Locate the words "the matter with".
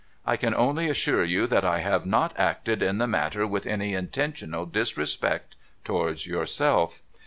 2.97-3.67